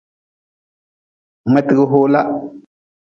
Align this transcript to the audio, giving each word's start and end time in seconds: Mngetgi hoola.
Mngetgi 1.49 1.83
hoola. 1.91 2.21